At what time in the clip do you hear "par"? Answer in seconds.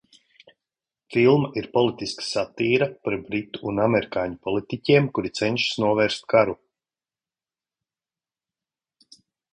3.09-3.15